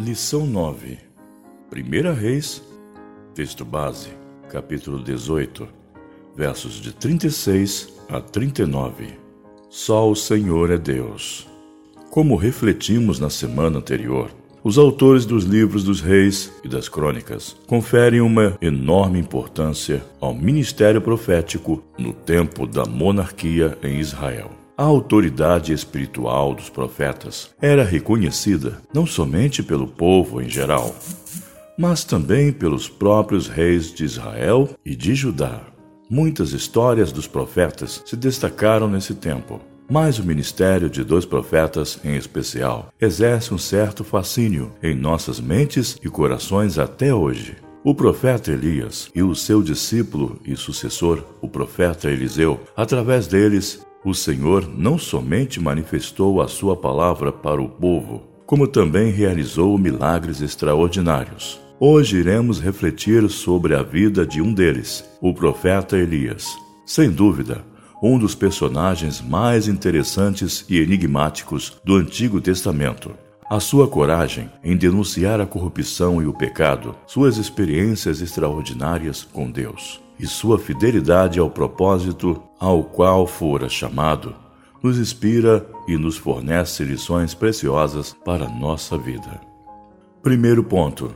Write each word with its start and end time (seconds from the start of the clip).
Lição 0.00 0.46
9 0.46 0.96
Primeira 1.68 2.12
Reis, 2.12 2.62
texto 3.34 3.64
base, 3.64 4.10
capítulo 4.48 5.02
18, 5.02 5.66
versos 6.36 6.74
de 6.74 6.92
36 6.92 7.94
a 8.08 8.20
39. 8.20 9.08
Só 9.68 10.08
o 10.08 10.14
Senhor 10.14 10.70
é 10.70 10.78
Deus. 10.78 11.48
Como 12.10 12.36
refletimos 12.36 13.18
na 13.18 13.28
semana 13.28 13.78
anterior, 13.78 14.30
os 14.62 14.78
autores 14.78 15.26
dos 15.26 15.42
livros 15.42 15.82
dos 15.82 16.00
reis 16.00 16.52
e 16.62 16.68
das 16.68 16.88
crônicas 16.88 17.56
conferem 17.66 18.20
uma 18.20 18.56
enorme 18.62 19.18
importância 19.18 20.04
ao 20.20 20.32
ministério 20.32 21.02
profético 21.02 21.82
no 21.98 22.12
tempo 22.12 22.68
da 22.68 22.84
monarquia 22.84 23.76
em 23.82 23.98
Israel. 23.98 24.67
A 24.78 24.84
autoridade 24.84 25.72
espiritual 25.72 26.54
dos 26.54 26.70
profetas 26.70 27.50
era 27.60 27.82
reconhecida 27.82 28.80
não 28.94 29.04
somente 29.04 29.60
pelo 29.60 29.88
povo 29.88 30.40
em 30.40 30.48
geral, 30.48 30.94
mas 31.76 32.04
também 32.04 32.52
pelos 32.52 32.88
próprios 32.88 33.48
reis 33.48 33.92
de 33.92 34.04
Israel 34.04 34.68
e 34.86 34.94
de 34.94 35.16
Judá. 35.16 35.62
Muitas 36.08 36.52
histórias 36.52 37.10
dos 37.10 37.26
profetas 37.26 38.04
se 38.06 38.14
destacaram 38.14 38.86
nesse 38.88 39.16
tempo, 39.16 39.60
mas 39.90 40.20
o 40.20 40.24
ministério 40.24 40.88
de 40.88 41.02
dois 41.02 41.24
profetas, 41.24 41.98
em 42.04 42.14
especial, 42.14 42.92
exerce 43.00 43.52
um 43.52 43.58
certo 43.58 44.04
fascínio 44.04 44.72
em 44.80 44.94
nossas 44.94 45.40
mentes 45.40 45.98
e 46.04 46.08
corações 46.08 46.78
até 46.78 47.12
hoje. 47.12 47.56
O 47.82 47.96
profeta 47.96 48.52
Elias 48.52 49.10
e 49.12 49.24
o 49.24 49.34
seu 49.34 49.60
discípulo 49.60 50.40
e 50.44 50.54
sucessor, 50.54 51.24
o 51.40 51.48
profeta 51.48 52.08
Eliseu, 52.08 52.60
através 52.76 53.26
deles, 53.26 53.84
o 54.04 54.14
Senhor 54.14 54.68
não 54.76 54.96
somente 54.96 55.60
manifestou 55.60 56.40
a 56.40 56.48
sua 56.48 56.76
palavra 56.76 57.32
para 57.32 57.60
o 57.60 57.68
povo, 57.68 58.22
como 58.46 58.66
também 58.66 59.10
realizou 59.10 59.76
milagres 59.76 60.40
extraordinários. 60.40 61.60
Hoje 61.80 62.16
iremos 62.16 62.60
refletir 62.60 63.28
sobre 63.28 63.74
a 63.74 63.82
vida 63.82 64.26
de 64.26 64.40
um 64.40 64.52
deles, 64.52 65.04
o 65.20 65.34
profeta 65.34 65.96
Elias. 65.96 66.56
Sem 66.86 67.10
dúvida, 67.10 67.64
um 68.02 68.18
dos 68.18 68.34
personagens 68.34 69.20
mais 69.20 69.68
interessantes 69.68 70.64
e 70.68 70.78
enigmáticos 70.78 71.76
do 71.84 71.96
Antigo 71.96 72.40
Testamento. 72.40 73.10
A 73.50 73.60
sua 73.60 73.88
coragem 73.88 74.50
em 74.62 74.76
denunciar 74.76 75.40
a 75.40 75.46
corrupção 75.46 76.22
e 76.22 76.26
o 76.26 76.32
pecado, 76.32 76.94
suas 77.06 77.36
experiências 77.36 78.20
extraordinárias 78.20 79.24
com 79.24 79.50
Deus 79.50 80.07
e 80.18 80.26
sua 80.26 80.58
fidelidade 80.58 81.38
ao 81.38 81.50
propósito 81.50 82.42
ao 82.58 82.82
qual 82.82 83.26
fora 83.26 83.68
chamado, 83.68 84.34
nos 84.82 84.98
inspira 84.98 85.66
e 85.86 85.96
nos 85.96 86.16
fornece 86.16 86.84
lições 86.84 87.34
preciosas 87.34 88.14
para 88.24 88.46
a 88.46 88.48
nossa 88.48 88.96
vida. 88.96 89.40
Primeiro 90.22 90.62
ponto: 90.62 91.14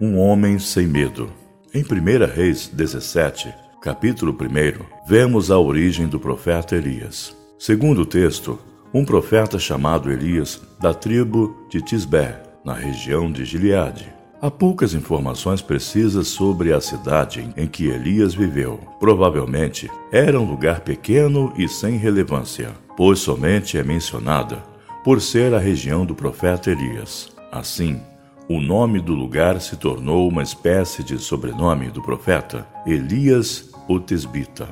um 0.00 0.18
homem 0.18 0.58
sem 0.58 0.86
medo. 0.86 1.30
Em 1.74 1.82
1 1.82 2.34
Reis 2.34 2.68
17, 2.68 3.52
capítulo 3.82 4.32
1, 4.32 5.06
vemos 5.06 5.50
a 5.50 5.58
origem 5.58 6.06
do 6.06 6.18
profeta 6.18 6.74
Elias. 6.74 7.36
Segundo 7.58 8.02
o 8.02 8.06
texto, 8.06 8.58
um 8.92 9.04
profeta 9.04 9.58
chamado 9.58 10.10
Elias, 10.10 10.60
da 10.80 10.94
tribo 10.94 11.66
de 11.68 11.82
Tisbé, 11.82 12.42
na 12.64 12.72
região 12.72 13.30
de 13.30 13.44
Gileade. 13.44 14.15
Há 14.40 14.50
poucas 14.50 14.92
informações 14.92 15.62
precisas 15.62 16.28
sobre 16.28 16.70
a 16.72 16.80
cidade 16.80 17.48
em 17.56 17.66
que 17.66 17.86
Elias 17.86 18.34
viveu. 18.34 18.78
Provavelmente 19.00 19.90
era 20.12 20.38
um 20.38 20.44
lugar 20.44 20.80
pequeno 20.80 21.52
e 21.56 21.66
sem 21.66 21.96
relevância, 21.96 22.72
pois 22.96 23.18
somente 23.18 23.78
é 23.78 23.82
mencionada 23.82 24.62
por 25.02 25.22
ser 25.22 25.54
a 25.54 25.58
região 25.58 26.04
do 26.04 26.14
profeta 26.14 26.70
Elias. 26.70 27.34
Assim, 27.50 27.98
o 28.46 28.60
nome 28.60 29.00
do 29.00 29.14
lugar 29.14 29.58
se 29.60 29.74
tornou 29.76 30.28
uma 30.28 30.42
espécie 30.42 31.02
de 31.02 31.18
sobrenome 31.18 31.90
do 31.90 32.02
profeta, 32.02 32.66
Elias 32.86 33.70
o 33.88 33.98
Tesbita. 33.98 34.68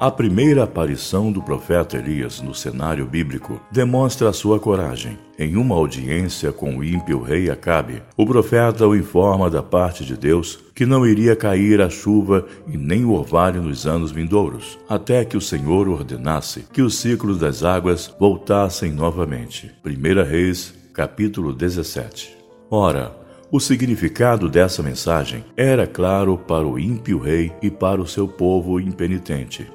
A 0.00 0.10
primeira 0.10 0.64
aparição 0.64 1.30
do 1.30 1.42
profeta 1.42 1.98
Elias 1.98 2.40
no 2.40 2.54
cenário 2.54 3.04
bíblico 3.04 3.60
demonstra 3.70 4.30
a 4.30 4.32
sua 4.32 4.58
coragem. 4.58 5.18
Em 5.36 5.56
uma 5.56 5.74
audiência 5.74 6.52
com 6.52 6.76
o 6.76 6.84
ímpio 6.84 7.20
rei 7.20 7.50
Acabe, 7.50 8.00
o 8.16 8.24
profeta 8.24 8.86
o 8.86 8.94
informa 8.94 9.50
da 9.50 9.64
parte 9.64 10.04
de 10.04 10.16
Deus 10.16 10.60
que 10.72 10.86
não 10.86 11.04
iria 11.04 11.34
cair 11.34 11.80
a 11.80 11.90
chuva 11.90 12.46
e 12.68 12.76
nem 12.76 13.04
o 13.04 13.12
orvalho 13.12 13.60
nos 13.60 13.84
anos 13.84 14.12
vindouros, 14.12 14.78
até 14.88 15.24
que 15.24 15.36
o 15.36 15.40
Senhor 15.40 15.88
ordenasse 15.88 16.66
que 16.72 16.82
os 16.82 16.98
ciclos 16.98 17.38
das 17.38 17.64
águas 17.64 18.14
voltassem 18.18 18.92
novamente. 18.92 19.72
1 19.84 20.22
Reis, 20.22 20.72
capítulo 20.92 21.52
17. 21.52 22.36
Ora, 22.70 23.12
o 23.50 23.58
significado 23.58 24.48
dessa 24.48 24.84
mensagem 24.84 25.44
era 25.56 25.84
claro 25.84 26.38
para 26.38 26.66
o 26.66 26.78
ímpio 26.78 27.18
rei 27.18 27.52
e 27.60 27.72
para 27.72 28.00
o 28.00 28.06
seu 28.06 28.28
povo 28.28 28.78
impenitente. 28.78 29.68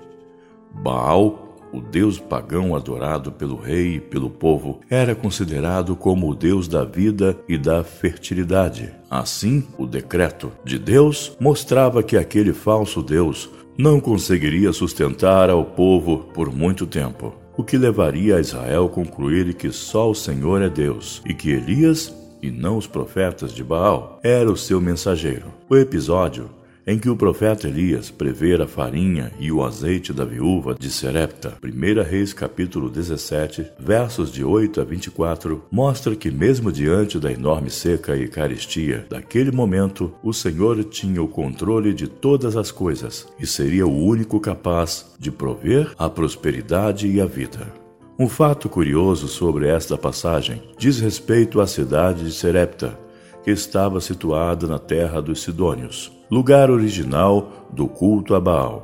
Baal, 0.73 1.48
o 1.71 1.79
deus 1.79 2.19
pagão 2.19 2.75
adorado 2.75 3.31
pelo 3.31 3.55
rei 3.55 3.95
e 3.95 3.99
pelo 3.99 4.29
povo, 4.29 4.79
era 4.89 5.15
considerado 5.15 5.95
como 5.95 6.29
o 6.29 6.35
deus 6.35 6.67
da 6.67 6.83
vida 6.83 7.37
e 7.47 7.57
da 7.57 7.83
fertilidade. 7.83 8.91
Assim, 9.09 9.63
o 9.77 9.85
decreto 9.85 10.51
de 10.63 10.77
Deus 10.77 11.35
mostrava 11.39 12.03
que 12.03 12.17
aquele 12.17 12.53
falso 12.53 13.01
deus 13.01 13.49
não 13.77 13.99
conseguiria 13.99 14.73
sustentar 14.73 15.49
ao 15.49 15.63
povo 15.63 16.29
por 16.33 16.53
muito 16.53 16.85
tempo, 16.85 17.33
o 17.55 17.63
que 17.63 17.77
levaria 17.77 18.37
a 18.37 18.39
Israel 18.39 18.85
a 18.85 18.89
concluir 18.89 19.53
que 19.53 19.71
só 19.71 20.09
o 20.09 20.15
Senhor 20.15 20.61
é 20.61 20.69
Deus 20.69 21.21
e 21.25 21.33
que 21.33 21.51
Elias 21.51 22.13
e 22.41 22.49
não 22.49 22.77
os 22.77 22.87
profetas 22.87 23.53
de 23.53 23.63
Baal 23.63 24.19
era 24.23 24.49
o 24.49 24.57
seu 24.57 24.79
mensageiro. 24.79 25.47
O 25.69 25.75
episódio 25.75 26.49
em 26.89 26.97
que 26.97 27.07
o 27.07 27.15
profeta 27.15 27.67
Elias 27.67 28.09
prevê 28.09 28.55
a 28.55 28.65
farinha 28.65 29.31
e 29.39 29.51
o 29.51 29.63
azeite 29.63 30.11
da 30.11 30.25
viúva 30.25 30.73
de 30.73 30.89
Serepta, 30.89 31.55
1 31.63 32.01
Reis 32.01 32.33
capítulo 32.33 32.89
17, 32.89 33.63
versos 33.77 34.31
de 34.31 34.43
8 34.43 34.81
a 34.81 34.83
24, 34.83 35.63
mostra 35.69 36.15
que 36.15 36.31
mesmo 36.31 36.71
diante 36.71 37.19
da 37.19 37.31
enorme 37.31 37.69
seca 37.69 38.17
e 38.17 38.27
carestia 38.27 39.05
daquele 39.07 39.51
momento, 39.51 40.11
o 40.23 40.33
Senhor 40.33 40.83
tinha 40.83 41.21
o 41.21 41.27
controle 41.27 41.93
de 41.93 42.07
todas 42.07 42.57
as 42.57 42.71
coisas 42.71 43.27
e 43.39 43.45
seria 43.45 43.85
o 43.85 43.95
único 43.95 44.39
capaz 44.39 45.13
de 45.19 45.29
prover 45.29 45.91
a 45.95 46.09
prosperidade 46.09 47.07
e 47.07 47.21
a 47.21 47.25
vida. 47.27 47.71
Um 48.17 48.27
fato 48.27 48.67
curioso 48.67 49.27
sobre 49.27 49.67
esta 49.67 49.95
passagem 49.95 50.63
diz 50.75 50.99
respeito 50.99 51.61
à 51.61 51.67
cidade 51.67 52.25
de 52.25 52.31
Serepta, 52.31 52.99
que 53.43 53.51
estava 53.51 54.01
situada 54.01 54.65
na 54.65 54.79
terra 54.79 55.21
dos 55.21 55.43
Sidônios 55.43 56.17
lugar 56.29 56.69
original 56.69 57.67
do 57.71 57.87
culto 57.87 58.35
a 58.35 58.39
Baal. 58.39 58.83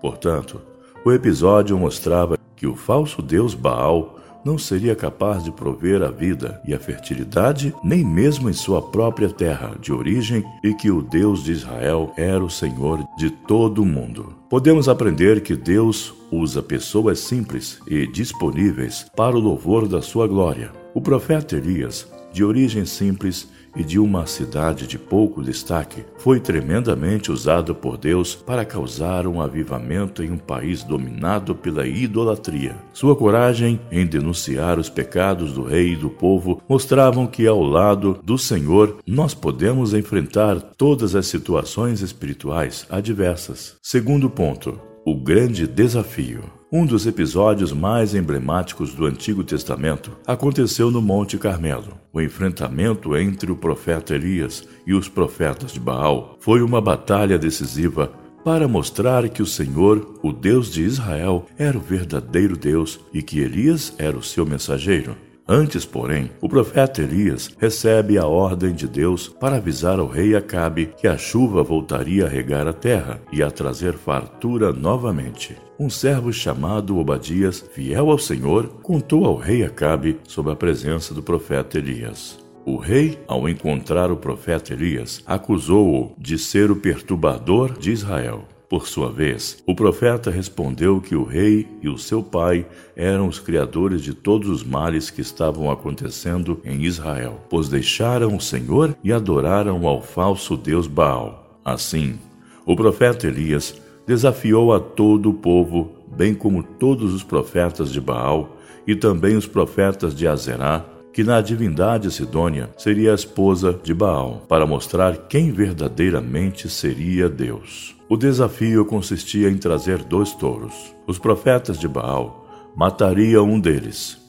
Portanto, 0.00 0.60
o 1.04 1.12
episódio 1.12 1.76
mostrava 1.78 2.38
que 2.56 2.66
o 2.66 2.74
falso 2.74 3.20
deus 3.20 3.54
Baal 3.54 4.16
não 4.46 4.56
seria 4.56 4.94
capaz 4.94 5.42
de 5.42 5.50
prover 5.50 6.02
a 6.02 6.10
vida 6.10 6.62
e 6.64 6.72
a 6.72 6.78
fertilidade 6.78 7.74
nem 7.82 8.04
mesmo 8.04 8.48
em 8.48 8.52
sua 8.52 8.80
própria 8.80 9.28
terra 9.28 9.74
de 9.80 9.92
origem 9.92 10.44
e 10.62 10.72
que 10.72 10.88
o 10.88 11.02
Deus 11.02 11.42
de 11.42 11.50
Israel 11.50 12.12
era 12.16 12.42
o 12.42 12.48
Senhor 12.48 13.04
de 13.18 13.28
todo 13.28 13.82
o 13.82 13.86
mundo. 13.86 14.34
Podemos 14.48 14.88
aprender 14.88 15.42
que 15.42 15.56
Deus 15.56 16.14
usa 16.30 16.62
pessoas 16.62 17.18
simples 17.18 17.80
e 17.88 18.06
disponíveis 18.06 19.06
para 19.16 19.36
o 19.36 19.40
louvor 19.40 19.88
da 19.88 20.00
sua 20.00 20.28
glória. 20.28 20.70
O 20.94 21.00
profeta 21.00 21.56
Elias, 21.56 22.08
de 22.36 22.44
origem 22.44 22.84
simples, 22.84 23.48
e 23.74 23.82
de 23.82 23.98
uma 23.98 24.26
cidade 24.26 24.86
de 24.86 24.98
pouco 24.98 25.42
destaque, 25.42 26.04
foi 26.18 26.38
tremendamente 26.38 27.32
usado 27.32 27.74
por 27.74 27.96
Deus 27.96 28.34
para 28.34 28.64
causar 28.64 29.26
um 29.26 29.40
avivamento 29.40 30.22
em 30.22 30.30
um 30.30 30.38
país 30.38 30.82
dominado 30.82 31.54
pela 31.54 31.86
idolatria. 31.86 32.76
Sua 32.92 33.16
coragem 33.16 33.80
em 33.90 34.06
denunciar 34.06 34.78
os 34.78 34.88
pecados 34.88 35.52
do 35.52 35.62
rei 35.62 35.92
e 35.92 35.96
do 35.96 36.08
povo 36.08 36.62
mostravam 36.68 37.26
que, 37.26 37.46
ao 37.46 37.62
lado 37.62 38.18
do 38.22 38.38
Senhor, 38.38 38.96
nós 39.06 39.34
podemos 39.34 39.94
enfrentar 39.94 40.60
todas 40.60 41.14
as 41.14 41.26
situações 41.26 42.00
espirituais 42.00 42.86
adversas. 42.90 43.76
Segundo 43.82 44.28
ponto, 44.28 44.78
o 45.04 45.14
grande 45.14 45.66
desafio. 45.66 46.44
Um 46.70 46.84
dos 46.84 47.06
episódios 47.06 47.72
mais 47.72 48.12
emblemáticos 48.12 48.92
do 48.92 49.06
Antigo 49.06 49.44
Testamento 49.44 50.10
aconteceu 50.26 50.90
no 50.90 51.00
Monte 51.00 51.38
Carmelo. 51.38 51.96
O 52.12 52.20
enfrentamento 52.20 53.16
entre 53.16 53.52
o 53.52 53.56
profeta 53.56 54.16
Elias 54.16 54.66
e 54.84 54.92
os 54.92 55.08
profetas 55.08 55.70
de 55.70 55.78
Baal 55.78 56.36
foi 56.40 56.62
uma 56.62 56.80
batalha 56.80 57.38
decisiva 57.38 58.10
para 58.44 58.66
mostrar 58.66 59.28
que 59.28 59.42
o 59.42 59.46
Senhor, 59.46 60.18
o 60.24 60.32
Deus 60.32 60.68
de 60.72 60.82
Israel, 60.82 61.46
era 61.56 61.78
o 61.78 61.80
verdadeiro 61.80 62.56
Deus 62.56 62.98
e 63.14 63.22
que 63.22 63.38
Elias 63.38 63.94
era 63.96 64.16
o 64.16 64.22
seu 64.22 64.44
mensageiro. 64.44 65.16
Antes, 65.48 65.84
porém, 65.84 66.30
o 66.40 66.48
profeta 66.48 67.02
Elias 67.02 67.50
recebe 67.56 68.18
a 68.18 68.26
ordem 68.26 68.74
de 68.74 68.88
Deus 68.88 69.28
para 69.28 69.56
avisar 69.58 70.00
ao 70.00 70.08
rei 70.08 70.34
Acabe 70.34 70.86
que 70.96 71.06
a 71.06 71.16
chuva 71.16 71.62
voltaria 71.62 72.26
a 72.26 72.28
regar 72.28 72.66
a 72.66 72.72
terra 72.72 73.22
e 73.32 73.44
a 73.44 73.50
trazer 73.50 73.92
fartura 73.92 74.72
novamente. 74.72 75.56
Um 75.78 75.88
servo 75.88 76.32
chamado 76.32 76.98
Obadias, 76.98 77.64
fiel 77.72 78.10
ao 78.10 78.18
Senhor, 78.18 78.66
contou 78.82 79.24
ao 79.24 79.36
rei 79.36 79.62
Acabe 79.62 80.18
sobre 80.26 80.52
a 80.52 80.56
presença 80.56 81.14
do 81.14 81.22
profeta 81.22 81.78
Elias. 81.78 82.44
O 82.64 82.76
rei, 82.76 83.16
ao 83.28 83.48
encontrar 83.48 84.10
o 84.10 84.16
profeta 84.16 84.72
Elias, 84.72 85.22
acusou-o 85.24 86.12
de 86.18 86.36
ser 86.36 86.72
o 86.72 86.76
perturbador 86.76 87.78
de 87.78 87.92
Israel. 87.92 88.48
Por 88.68 88.88
sua 88.88 89.12
vez, 89.12 89.62
o 89.64 89.76
profeta 89.76 90.28
respondeu 90.28 91.00
que 91.00 91.14
o 91.14 91.22
rei 91.22 91.68
e 91.80 91.88
o 91.88 91.96
seu 91.96 92.20
pai 92.20 92.66
eram 92.96 93.28
os 93.28 93.38
criadores 93.38 94.02
de 94.02 94.12
todos 94.12 94.48
os 94.48 94.64
males 94.64 95.08
que 95.08 95.20
estavam 95.20 95.70
acontecendo 95.70 96.60
em 96.64 96.82
Israel, 96.82 97.40
pois 97.48 97.68
deixaram 97.68 98.34
o 98.34 98.40
Senhor 98.40 98.96
e 99.04 99.12
adoraram 99.12 99.86
ao 99.86 100.02
falso 100.02 100.56
deus 100.56 100.88
Baal. 100.88 101.60
Assim, 101.64 102.18
o 102.64 102.74
profeta 102.74 103.28
Elias 103.28 103.80
desafiou 104.04 104.74
a 104.74 104.80
todo 104.80 105.30
o 105.30 105.34
povo, 105.34 105.92
bem 106.16 106.34
como 106.34 106.62
todos 106.62 107.14
os 107.14 107.22
profetas 107.22 107.92
de 107.92 108.00
Baal 108.00 108.56
e 108.84 108.96
também 108.96 109.36
os 109.36 109.46
profetas 109.46 110.12
de 110.12 110.26
Azerá, 110.26 110.84
que 111.16 111.24
na 111.24 111.40
divindade 111.40 112.10
Sidônia 112.10 112.68
seria 112.76 113.12
a 113.12 113.14
esposa 113.14 113.80
de 113.82 113.94
Baal, 113.94 114.42
para 114.46 114.66
mostrar 114.66 115.16
quem 115.16 115.50
verdadeiramente 115.50 116.68
seria 116.68 117.26
Deus. 117.26 117.96
O 118.06 118.18
desafio 118.18 118.84
consistia 118.84 119.48
em 119.48 119.56
trazer 119.56 120.02
dois 120.02 120.34
touros. 120.34 120.94
Os 121.06 121.18
profetas 121.18 121.78
de 121.78 121.88
Baal 121.88 122.46
matariam 122.76 123.48
um 123.48 123.58
deles, 123.58 124.20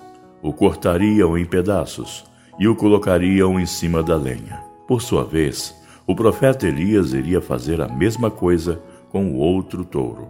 o 0.42 0.54
cortariam 0.54 1.38
em 1.38 1.44
pedaços 1.44 2.24
e 2.58 2.70
o 2.70 2.74
colocariam 2.74 3.60
em 3.60 3.66
cima 3.66 4.02
da 4.02 4.16
lenha. 4.16 4.64
Por 4.88 5.02
sua 5.02 5.26
vez, 5.26 5.76
o 6.08 6.16
profeta 6.16 6.66
Elias 6.70 7.12
iria 7.12 7.42
fazer 7.42 7.82
a 7.82 7.90
mesma 7.90 8.32
coisa 8.32 8.82
com 9.10 9.34
o 9.34 9.36
outro 9.36 9.84
touro. 9.84 10.30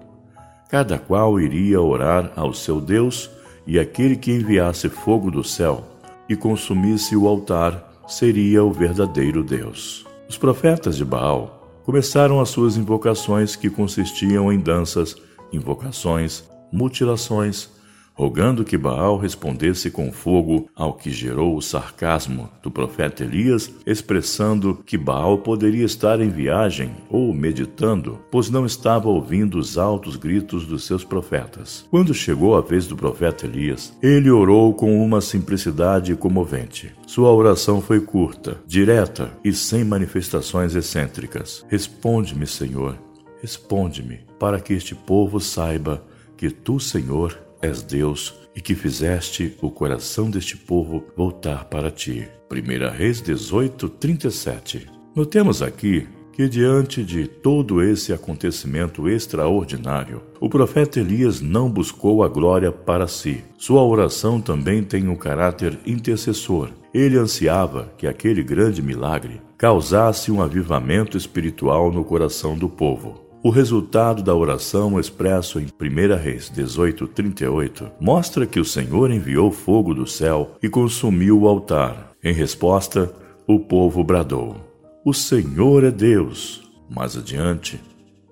Cada 0.72 0.98
qual 0.98 1.40
iria 1.40 1.80
orar 1.80 2.32
ao 2.36 2.52
seu 2.52 2.82
Deus, 2.82 3.30
e 3.68 3.78
aquele 3.78 4.16
que 4.16 4.32
enviasse 4.32 4.90
fogo 4.90 5.30
do 5.30 5.44
céu 5.44 5.97
e 6.30 6.36
consumisse 6.36 7.16
o 7.16 7.28
altar 7.28 8.04
seria 8.08 8.64
o 8.64 8.72
verdadeiro 8.72 9.44
Deus. 9.44 10.06
Os 10.30 10.38
profetas 10.38 10.96
de 10.96 11.06
Baal 11.06 11.82
começaram 11.86 12.40
as 12.40 12.50
suas 12.50 12.76
invocações 12.78 13.56
que 13.56 13.70
consistiam 13.70 14.52
em 14.52 14.60
danças, 14.60 15.16
invocações, 15.54 16.44
mutilações, 16.72 17.70
rogando 18.18 18.66
que 18.66 18.78
Baal 18.78 19.16
respondesse 19.16 19.92
com 19.92 20.12
fogo 20.12 20.68
ao 20.76 20.94
que 20.94 21.12
gerou 21.12 21.56
o 21.56 21.62
sarcasmo 21.62 22.50
do 22.64 22.72
profeta 22.72 23.24
Elias, 23.24 23.72
expressando 23.86 24.82
que 24.86 24.98
Baal 24.98 25.38
poderia 25.38 25.86
estar 25.86 26.20
em 26.20 26.30
viagem 26.30 26.92
ou 27.12 27.32
meditando, 27.32 28.20
pois 28.32 28.50
não 28.50 28.66
estava 28.66 29.08
ouvindo 29.08 29.60
os 29.60 29.78
altos 29.78 30.16
gritos 30.16 30.66
dos 30.66 30.84
seus 30.86 31.04
profetas. 31.04 31.86
Quando 31.92 32.14
chegou 32.14 32.58
a 32.58 32.62
vez 32.62 32.88
do 32.88 32.96
profeta 32.96 33.46
Elias, 33.46 33.94
ele 34.02 34.32
orou 34.32 34.74
com 34.74 35.06
uma 35.06 35.22
simplicidade 35.22 36.16
comovente. 36.16 36.92
Sua 37.06 37.32
oração 37.32 37.82
foi 37.82 38.02
curta, 38.02 38.58
direta 38.66 39.32
e 39.44 39.54
sem 39.54 39.84
manifestações 39.84 40.74
excêntricas. 40.74 41.64
Responde-me, 41.70 42.48
Senhor, 42.48 42.98
responde-me, 43.42 44.22
para 44.40 44.60
que 44.60 44.74
este 44.74 44.96
povo 44.96 45.40
saiba 45.40 46.04
que 46.36 46.50
tu, 46.50 46.80
Senhor, 46.80 47.47
és 47.62 47.82
Deus 47.82 48.34
e 48.56 48.62
que 48.62 48.74
fizeste 48.74 49.56
o 49.62 49.70
coração 49.70 50.30
deste 50.30 50.58
povo 50.58 51.06
voltar 51.16 51.66
para 51.66 51.92
ti. 51.92 52.28
1 52.52 52.98
Reis 52.98 53.22
18, 53.22 53.90
37. 53.90 54.90
Notemos 55.16 55.62
aqui 55.62 56.08
que, 56.32 56.48
diante 56.48 57.04
de 57.04 57.28
todo 57.28 57.82
esse 57.82 58.14
acontecimento 58.14 59.10
extraordinário, 59.10 60.22
o 60.40 60.48
profeta 60.48 61.00
Elias 61.00 61.42
não 61.42 61.70
buscou 61.70 62.24
a 62.24 62.28
glória 62.28 62.72
para 62.72 63.08
si. 63.08 63.44
Sua 63.58 63.84
oração 63.84 64.40
também 64.40 64.84
tem 64.84 65.08
um 65.08 65.16
caráter 65.16 65.80
intercessor. 65.86 66.70
Ele 66.94 67.18
ansiava 67.18 67.92
que 67.98 68.08
aquele 68.08 68.44
grande 68.44 68.82
milagre 68.82 69.42
causasse 69.58 70.32
um 70.32 70.42
avivamento 70.42 71.18
espiritual 71.18 71.92
no 71.92 72.06
coração 72.06 72.56
do 72.56 72.70
povo. 72.70 73.27
O 73.48 73.50
resultado 73.50 74.22
da 74.22 74.36
oração 74.36 75.00
expresso 75.00 75.58
em 75.58 75.68
1 75.68 76.18
Reis 76.18 76.52
18:38 76.54 77.90
mostra 77.98 78.46
que 78.46 78.60
o 78.60 78.66
Senhor 78.66 79.10
enviou 79.10 79.54
fogo 79.54 79.94
do 79.94 80.06
céu 80.06 80.58
e 80.62 80.68
consumiu 80.68 81.40
o 81.40 81.48
altar. 81.48 82.12
Em 82.22 82.34
resposta, 82.34 83.10
o 83.48 83.58
povo 83.58 84.04
bradou: 84.04 84.58
O 85.06 85.14
Senhor 85.14 85.86
é 85.86 85.92
Deus. 85.92 86.70
Mais 86.90 87.16
adiante, 87.16 87.80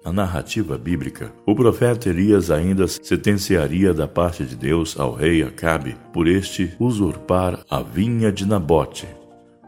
na 0.04 0.12
narrativa 0.12 0.78
bíblica, 0.78 1.32
o 1.46 1.56
profeta 1.56 2.10
Elias 2.10 2.52
ainda 2.52 2.86
sentenciaria 2.86 3.94
da 3.94 4.10
parte 4.10 4.44
de 4.44 4.58
Deus 4.58 5.00
ao 5.00 5.14
rei 5.14 5.42
Acabe 5.44 5.96
por 6.12 6.28
este 6.28 6.74
usurpar 6.78 7.64
a 7.70 7.82
vinha 7.82 8.34
de 8.34 8.46
Nabote. 8.46 9.08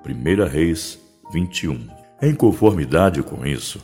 1 0.06 0.46
Reis 0.46 1.00
21. 1.32 1.88
Em 2.22 2.36
conformidade 2.36 3.24
com 3.24 3.46
isso, 3.46 3.80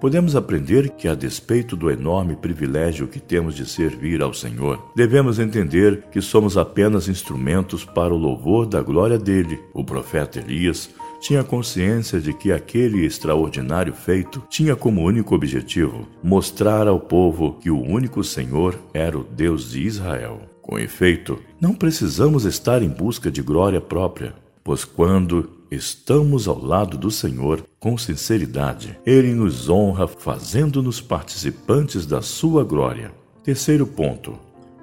Podemos 0.00 0.36
aprender 0.36 0.90
que, 0.90 1.08
a 1.08 1.14
despeito 1.14 1.74
do 1.74 1.90
enorme 1.90 2.36
privilégio 2.36 3.08
que 3.08 3.18
temos 3.18 3.56
de 3.56 3.66
servir 3.66 4.22
ao 4.22 4.32
Senhor, 4.32 4.92
devemos 4.94 5.40
entender 5.40 6.04
que 6.12 6.20
somos 6.20 6.56
apenas 6.56 7.08
instrumentos 7.08 7.84
para 7.84 8.14
o 8.14 8.16
louvor 8.16 8.64
da 8.64 8.80
glória 8.80 9.18
dele. 9.18 9.58
O 9.74 9.82
profeta 9.82 10.38
Elias 10.38 10.88
tinha 11.20 11.42
consciência 11.42 12.20
de 12.20 12.32
que 12.32 12.52
aquele 12.52 13.04
extraordinário 13.04 13.92
feito 13.92 14.40
tinha 14.48 14.76
como 14.76 15.02
único 15.02 15.34
objetivo 15.34 16.06
mostrar 16.22 16.86
ao 16.86 17.00
povo 17.00 17.54
que 17.54 17.70
o 17.70 17.82
único 17.82 18.22
Senhor 18.22 18.78
era 18.94 19.18
o 19.18 19.24
Deus 19.24 19.72
de 19.72 19.82
Israel. 19.82 20.42
Com 20.62 20.78
efeito, 20.78 21.40
não 21.60 21.74
precisamos 21.74 22.44
estar 22.44 22.82
em 22.82 22.88
busca 22.88 23.32
de 23.32 23.42
glória 23.42 23.80
própria, 23.80 24.34
pois 24.62 24.84
quando 24.84 25.57
estamos 25.70 26.48
ao 26.48 26.58
lado 26.58 26.96
do 26.96 27.10
Senhor 27.10 27.64
com 27.78 27.96
sinceridade. 27.96 28.98
Ele 29.04 29.32
nos 29.32 29.68
honra 29.68 30.06
fazendo-nos 30.06 31.00
participantes 31.00 32.06
da 32.06 32.22
sua 32.22 32.64
glória. 32.64 33.12
Terceiro 33.42 33.86
ponto: 33.86 34.38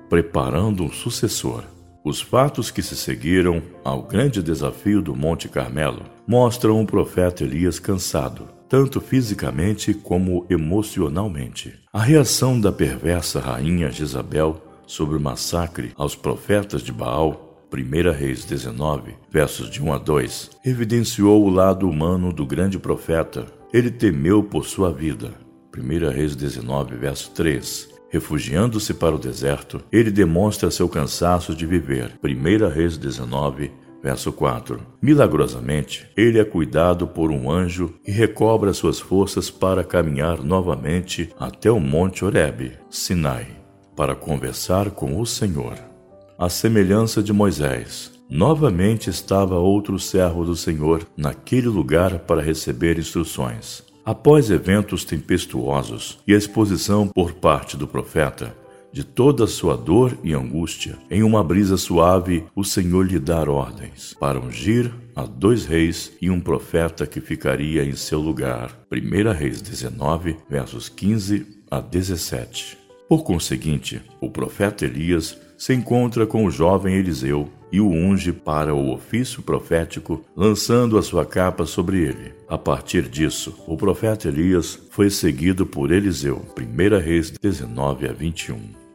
preparando 0.10 0.84
um 0.84 0.92
sucessor. 0.92 1.64
Os 2.04 2.22
fatos 2.22 2.70
que 2.70 2.84
se 2.84 2.96
seguiram 2.96 3.62
ao 3.84 4.04
grande 4.04 4.42
desafio 4.42 5.02
do 5.02 5.16
Monte 5.16 5.50
Carmelo 5.50 6.04
mostram 6.28 6.80
o 6.80 6.86
profeta 6.86 7.44
Elias 7.44 7.80
cansado, 7.80 8.48
tanto 8.70 9.02
fisicamente 9.02 9.94
como 9.94 10.46
emocionalmente. 10.50 11.74
A 11.92 12.02
reação 12.02 12.60
da 12.60 12.72
perversa 12.72 13.40
rainha 13.40 13.90
Jezabel 13.90 14.62
sobre 14.86 15.18
o 15.18 15.20
massacre 15.20 15.94
aos 15.96 16.16
profetas 16.16 16.82
de 16.82 16.92
Baal 16.92 17.45
1 17.72 18.12
Reis 18.12 18.46
19, 18.46 19.16
versos 19.30 19.70
de 19.70 19.82
1 19.82 19.94
a 19.94 19.98
2, 19.98 20.52
evidenciou 20.64 21.44
o 21.44 21.50
lado 21.50 21.90
humano 21.90 22.32
do 22.32 22.46
grande 22.46 22.80
profeta. 22.80 23.48
Ele 23.74 23.92
temeu 23.92 24.44
por 24.44 24.66
sua 24.66 24.92
vida. 24.92 25.34
1 25.76 26.10
Reis 26.10 26.36
19, 26.36 26.96
verso 26.96 27.32
3. 27.32 27.90
Refugiando-se 28.10 28.94
para 28.94 29.16
o 29.16 29.20
deserto, 29.20 29.82
ele 29.92 30.10
demonstra 30.10 30.72
seu 30.72 30.88
cansaço 30.88 31.54
de 31.54 31.66
viver. 31.66 32.18
1 32.24 32.70
Reis 32.70 32.98
19, 32.98 33.72
verso 34.02 34.32
4. 34.32 34.80
Milagrosamente, 35.02 36.08
ele 36.16 36.40
é 36.40 36.46
cuidado 36.46 37.08
por 37.08 37.32
um 37.32 37.52
anjo 37.52 37.96
e 38.08 38.12
recobra 38.12 38.72
suas 38.72 39.00
forças 39.00 39.50
para 39.50 39.84
caminhar 39.84 40.42
novamente 40.42 41.30
até 41.38 41.70
o 41.70 41.80
Monte 41.80 42.24
Horebe, 42.24 42.74
Sinai, 42.90 43.48
para 43.96 44.16
conversar 44.16 44.92
com 44.92 45.20
o 45.20 45.26
Senhor 45.26 45.95
à 46.38 46.50
semelhança 46.50 47.24
de 47.24 47.32
Moisés. 47.32 48.12
Novamente 48.30 49.10
estava 49.10 49.58
outro 49.58 50.00
servo 50.00 50.44
do 50.44 50.56
Senhor 50.56 51.08
naquele 51.16 51.68
lugar 51.68 52.20
para 52.20 52.42
receber 52.42 52.98
instruções. 52.98 53.84
Após 54.04 54.50
eventos 54.52 55.04
tempestuosos 55.04 56.20
e 56.28 56.34
a 56.34 56.38
exposição 56.38 57.08
por 57.08 57.34
parte 57.34 57.78
do 57.78 57.88
profeta 57.88 58.56
de 58.92 59.04
toda 59.04 59.44
a 59.44 59.48
sua 59.48 59.76
dor 59.76 60.18
e 60.24 60.34
angústia, 60.34 60.98
em 61.12 61.22
uma 61.22 61.44
brisa 61.44 61.76
suave, 61.76 62.46
o 62.56 62.64
Senhor 62.64 63.06
lhe 63.06 63.20
dá 63.20 63.42
ordens 63.42 64.16
para 64.18 64.40
ungir 64.40 64.90
a 65.14 65.26
dois 65.26 65.66
reis 65.66 66.14
e 66.22 66.30
um 66.30 66.40
profeta 66.40 67.06
que 67.06 67.20
ficaria 67.20 67.84
em 67.84 67.94
seu 67.94 68.22
lugar. 68.22 68.72
1 68.90 69.32
Reis 69.34 69.62
19, 69.62 70.38
versos 70.50 70.88
15 70.88 71.46
a 71.70 71.82
17. 71.82 72.78
Por 73.10 73.24
conseguinte, 73.24 74.02
o 74.22 74.30
profeta 74.30 74.86
Elias 74.86 75.38
se 75.58 75.74
encontra 75.74 76.26
com 76.26 76.46
o 76.46 76.52
jovem 76.52 76.96
Eliseu 76.96 77.50
e 77.72 77.82
o 77.82 77.90
unge 77.90 78.32
para 78.32 78.74
o 78.74 78.94
ofício 78.94 79.42
profético, 79.42 80.24
lançando 80.36 80.98
a 80.98 81.02
sua 81.02 81.26
capa 81.26 81.66
sobre 81.66 82.00
ele. 82.04 82.34
A 82.48 82.58
partir 82.58 83.10
disso, 83.10 83.56
o 83.68 83.76
profeta 83.76 84.28
Elias 84.28 84.80
foi 84.92 85.10
seguido 85.10 85.66
por 85.66 85.92
Eliseu. 85.92 86.46
1 86.58 87.00
Reis 87.00 87.32
19 87.32 88.08
a 88.08 88.14
21. 88.14 88.86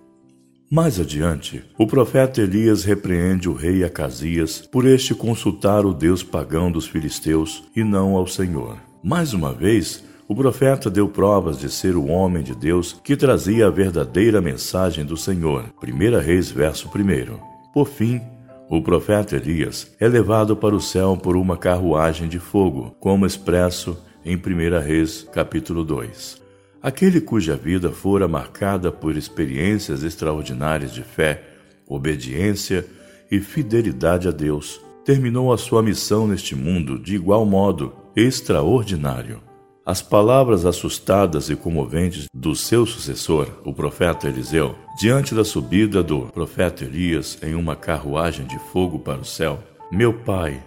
Mais 0.73 1.01
adiante, 1.01 1.65
o 1.77 1.85
profeta 1.85 2.41
Elias 2.41 2.85
repreende 2.85 3.49
o 3.49 3.53
rei 3.53 3.83
Acasias 3.83 4.61
por 4.71 4.87
este 4.87 5.15
consultar 5.15 5.85
o 5.85 5.93
Deus 5.93 6.23
pagão 6.23 6.71
dos 6.71 6.87
filisteus 6.87 7.65
e 7.75 7.83
não 7.83 8.15
ao 8.15 8.27
Senhor. 8.27 8.79
Mais 9.03 9.33
uma 9.33 9.53
vez, 9.53 10.05
o 10.31 10.35
profeta 10.37 10.89
deu 10.89 11.09
provas 11.09 11.59
de 11.59 11.69
ser 11.69 11.97
o 11.97 12.07
homem 12.07 12.41
de 12.41 12.55
Deus 12.55 12.93
que 13.03 13.17
trazia 13.17 13.67
a 13.67 13.71
verdadeira 13.71 14.41
mensagem 14.41 15.05
do 15.05 15.17
Senhor. 15.17 15.65
1 15.83 16.21
Reis, 16.21 16.53
verso 16.53 16.89
1. 16.89 17.37
Por 17.75 17.89
fim, 17.89 18.21
O 18.69 18.81
profeta 18.81 19.35
Elias 19.35 19.93
é 19.99 20.07
levado 20.07 20.57
para 20.57 20.77
o 20.77 20.81
céu 20.81 21.17
por 21.17 21.37
uma 21.37 21.57
carruagem 21.57 22.29
de 22.29 22.39
fogo, 22.39 22.95
como 23.01 23.27
expresso 23.27 23.99
em 24.25 24.37
1 24.37 24.79
Reis, 24.79 25.27
capítulo 25.33 25.85
2. 25.85 26.41
Aquele 26.81 27.21
cuja 27.21 27.57
vida 27.57 27.91
fora 27.91 28.29
marcada 28.29 28.93
por 28.93 29.17
experiências 29.17 30.05
extraordinárias 30.05 30.95
de 30.95 31.03
fé, 31.03 31.43
obediência 31.89 32.87
e 33.29 33.41
fidelidade 33.41 34.29
a 34.29 34.31
Deus, 34.31 34.81
terminou 35.05 35.53
a 35.53 35.59
sua 35.59 35.83
missão 35.83 36.29
neste 36.29 36.55
mundo 36.55 37.01
de 37.01 37.17
igual 37.17 37.45
modo 37.45 37.93
extraordinário. 38.15 39.50
As 39.85 40.03
palavras 40.03 40.67
assustadas 40.67 41.49
e 41.49 41.57
comoventes 41.57 42.27
do 42.35 42.55
seu 42.55 42.85
sucessor, 42.85 43.49
o 43.65 43.73
profeta 43.73 44.29
Eliseu, 44.29 44.75
diante 44.99 45.35
da 45.35 45.45
subida 45.45 46.03
do 46.03 46.27
profeta 46.27 46.85
Elias 46.85 47.39
em 47.43 47.55
uma 47.55 47.75
carruagem 47.75 48.47
de 48.47 48.59
fogo 48.73 48.99
para 48.99 49.21
o 49.21 49.25
céu: 49.25 49.59
Meu 49.91 50.13
pai, 50.13 50.63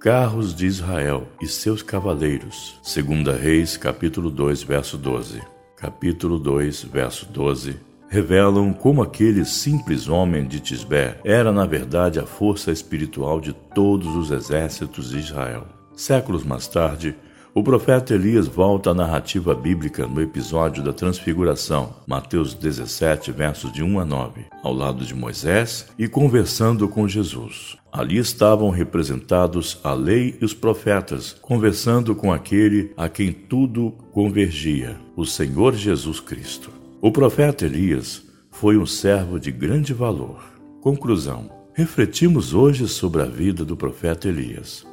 carros 0.00 0.52
de 0.54 0.66
Israel 0.66 1.28
e 1.40 1.46
seus 1.46 1.80
cavaleiros. 1.80 2.78
Segunda 2.82 3.36
Reis, 3.36 3.76
capítulo 3.76 4.30
2, 4.30 4.64
verso 4.64 4.98
12. 4.98 5.40
Capítulo 5.76 6.38
2, 6.38 6.82
verso 6.84 7.26
12 7.26 7.86
revelam 8.08 8.72
como 8.72 9.02
aquele 9.02 9.44
simples 9.44 10.08
homem 10.08 10.46
de 10.46 10.60
Tisbé 10.60 11.20
era 11.24 11.50
na 11.50 11.66
verdade 11.66 12.20
a 12.20 12.26
força 12.26 12.70
espiritual 12.70 13.40
de 13.40 13.52
todos 13.52 14.14
os 14.14 14.30
exércitos 14.30 15.10
de 15.10 15.18
Israel. 15.18 15.66
Séculos 15.96 16.44
mais 16.44 16.68
tarde, 16.68 17.16
o 17.56 17.62
profeta 17.62 18.12
Elias 18.12 18.46
volta 18.46 18.90
à 18.90 18.94
narrativa 18.94 19.54
bíblica 19.54 20.06
no 20.06 20.20
episódio 20.20 20.84
da 20.84 20.92
Transfiguração, 20.92 21.94
Mateus 22.06 22.52
17, 22.52 23.32
versos 23.32 23.72
de 23.72 23.82
1 23.82 23.98
a 23.98 24.04
9, 24.04 24.44
ao 24.62 24.74
lado 24.74 25.06
de 25.06 25.14
Moisés 25.14 25.86
e 25.98 26.06
conversando 26.06 26.86
com 26.86 27.08
Jesus. 27.08 27.78
Ali 27.90 28.18
estavam 28.18 28.68
representados 28.68 29.80
a 29.82 29.94
lei 29.94 30.36
e 30.38 30.44
os 30.44 30.52
profetas, 30.52 31.32
conversando 31.40 32.14
com 32.14 32.30
aquele 32.30 32.92
a 32.94 33.08
quem 33.08 33.32
tudo 33.32 33.90
convergia, 34.12 34.98
o 35.16 35.24
Senhor 35.24 35.74
Jesus 35.74 36.20
Cristo. 36.20 36.70
O 37.00 37.10
profeta 37.10 37.64
Elias 37.64 38.22
foi 38.50 38.76
um 38.76 38.84
servo 38.84 39.40
de 39.40 39.50
grande 39.50 39.94
valor. 39.94 40.44
Conclusão: 40.82 41.50
refletimos 41.72 42.52
hoje 42.52 42.86
sobre 42.86 43.22
a 43.22 43.26
vida 43.26 43.64
do 43.64 43.78
profeta 43.78 44.28
Elias. 44.28 44.86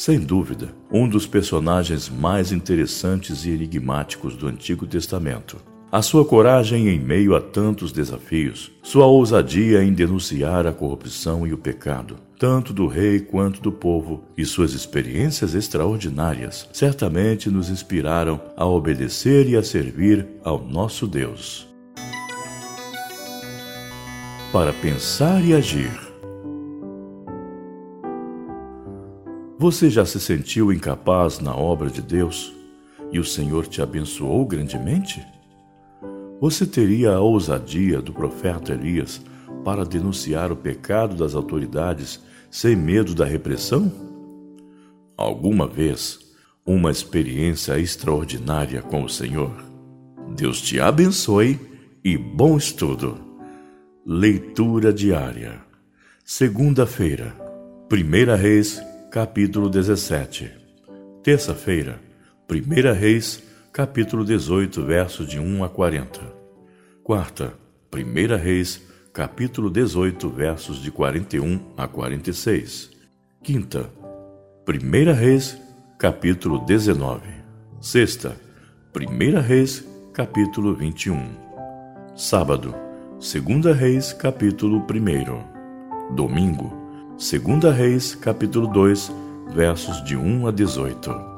Sem 0.00 0.18
dúvida, 0.18 0.74
um 0.90 1.06
dos 1.06 1.26
personagens 1.26 2.08
mais 2.08 2.52
interessantes 2.52 3.44
e 3.44 3.50
enigmáticos 3.50 4.34
do 4.34 4.46
Antigo 4.46 4.86
Testamento. 4.86 5.58
A 5.92 6.00
sua 6.00 6.24
coragem 6.24 6.88
em 6.88 6.98
meio 6.98 7.36
a 7.36 7.40
tantos 7.40 7.92
desafios, 7.92 8.72
sua 8.82 9.04
ousadia 9.04 9.84
em 9.84 9.92
denunciar 9.92 10.66
a 10.66 10.72
corrupção 10.72 11.46
e 11.46 11.52
o 11.52 11.58
pecado, 11.58 12.16
tanto 12.38 12.72
do 12.72 12.86
rei 12.86 13.20
quanto 13.20 13.60
do 13.60 13.70
povo, 13.70 14.24
e 14.38 14.46
suas 14.46 14.72
experiências 14.72 15.54
extraordinárias 15.54 16.66
certamente 16.72 17.50
nos 17.50 17.68
inspiraram 17.68 18.40
a 18.56 18.64
obedecer 18.64 19.46
e 19.50 19.54
a 19.54 19.62
servir 19.62 20.26
ao 20.42 20.66
nosso 20.66 21.06
Deus. 21.06 21.68
Para 24.50 24.72
pensar 24.72 25.44
e 25.44 25.52
agir. 25.52 26.09
Você 29.60 29.90
já 29.90 30.06
se 30.06 30.18
sentiu 30.18 30.72
incapaz 30.72 31.38
na 31.38 31.54
obra 31.54 31.90
de 31.90 32.00
Deus 32.00 32.50
e 33.12 33.18
o 33.18 33.24
Senhor 33.26 33.66
te 33.66 33.82
abençoou 33.82 34.46
grandemente? 34.46 35.22
Você 36.40 36.64
teria 36.64 37.12
a 37.12 37.20
ousadia 37.20 38.00
do 38.00 38.10
profeta 38.10 38.72
Elias 38.72 39.20
para 39.62 39.84
denunciar 39.84 40.50
o 40.50 40.56
pecado 40.56 41.14
das 41.14 41.34
autoridades 41.34 42.22
sem 42.50 42.74
medo 42.74 43.14
da 43.14 43.26
repressão? 43.26 43.92
Alguma 45.14 45.66
vez, 45.66 46.20
uma 46.64 46.90
experiência 46.90 47.78
extraordinária 47.78 48.80
com 48.80 49.04
o 49.04 49.10
Senhor? 49.10 49.62
Deus 50.34 50.62
te 50.62 50.80
abençoe 50.80 51.60
e 52.02 52.16
bom 52.16 52.56
estudo. 52.56 53.18
Leitura 54.06 54.90
diária. 54.90 55.60
Segunda-feira, 56.24 57.36
Primeira 57.90 58.36
Reis 58.36 58.88
capítulo 59.10 59.68
17. 59.68 60.52
Terça-feira, 61.20 62.00
1 62.48 62.92
Reis, 62.94 63.42
capítulo 63.72 64.24
18, 64.24 64.84
versos 64.84 65.28
de 65.28 65.40
1 65.40 65.64
a 65.64 65.68
40. 65.68 66.20
Quarta, 67.02 67.54
1 67.92 68.36
Reis, 68.36 68.80
capítulo 69.12 69.68
18, 69.68 70.30
versos 70.30 70.80
de 70.80 70.92
41 70.92 71.60
a 71.76 71.88
46. 71.88 72.92
Quinta, 73.42 73.90
1 74.64 75.12
Reis, 75.12 75.60
capítulo 75.98 76.64
19. 76.64 77.20
Sexta, 77.80 78.36
1 78.94 79.40
Reis, 79.40 79.84
capítulo 80.14 80.72
21. 80.76 81.20
Sábado, 82.14 82.76
2 83.18 83.76
Reis, 83.76 84.12
capítulo 84.12 84.86
1. 84.88 86.14
Domingo, 86.14 86.79
2 87.20 87.76
Reis, 87.76 88.14
capítulo 88.14 88.66
2, 88.66 89.12
versos 89.54 90.02
de 90.06 90.16
1 90.16 90.48
a 90.48 90.50
18. 90.50 91.29